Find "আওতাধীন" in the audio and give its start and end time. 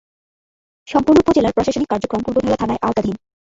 2.85-3.15